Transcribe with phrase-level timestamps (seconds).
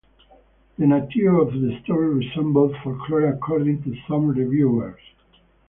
[0.79, 4.97] The nature of the story resembled folklore according to some reviewers.